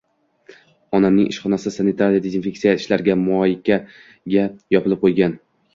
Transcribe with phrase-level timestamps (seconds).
[0.99, 5.43] onamning ishxonasi sanitariya-dezinfeksiya ishlariga– «moyka»ga yopilib qolgan.